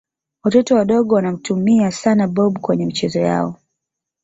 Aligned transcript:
watoto 0.43 0.75
wadogo 0.75 1.15
wanamtumia 1.15 1.91
sana 1.91 2.27
blob 2.27 2.59
kwenye 2.59 2.85
michezo 2.85 3.19
yao 3.19 3.57